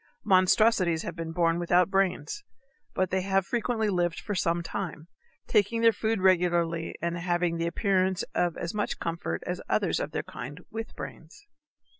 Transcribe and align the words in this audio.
Monstrosities 0.23 1.03
have 1.03 1.15
been 1.15 1.31
born 1.31 1.59
without 1.59 1.91
brains; 1.91 2.43
but 2.95 3.11
they 3.11 3.21
have 3.21 3.45
frequently 3.45 3.87
lived 3.87 4.19
for 4.19 4.33
some 4.33 4.63
time, 4.63 5.07
taking 5.45 5.81
their 5.81 5.93
food 5.93 6.21
regularly 6.21 6.95
and 7.03 7.19
having 7.19 7.57
the 7.57 7.67
appearance 7.67 8.23
of 8.33 8.57
as 8.57 8.73
much 8.73 8.97
comfort 8.97 9.43
as 9.45 9.61
others 9.69 9.99
of 9.99 10.09
their 10.09 10.23
kind 10.23 10.61
with 10.71 10.95
brains. 10.95 11.45